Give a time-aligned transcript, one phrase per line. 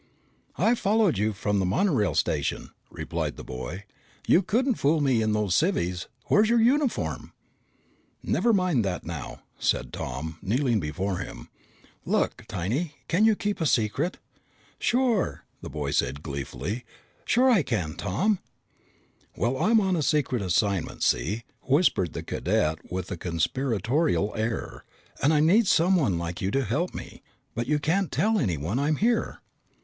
[0.57, 3.83] "I followed you from the monorail station," replied the boy.
[4.25, 6.07] "You couldn't fool me in those civvies.
[6.25, 7.33] Where's your uniform?"
[8.23, 11.49] "Never mind that now," said Tom, kneeling before him.
[12.03, 14.17] "Look, Tiny, can you keep a secret?"
[14.79, 16.83] "Sure!" said the boy gleefully.
[17.23, 18.39] "Sure I can, Tom."
[19.35, 24.83] "Well, I'm on a secret assignment, see?" whispered the cadet with a conspiratorial air.
[25.21, 27.21] "And I need someone like you to help me.
[27.53, 29.41] But you can't tell anyone I'm here!"